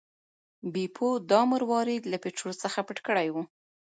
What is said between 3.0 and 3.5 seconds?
کړی و.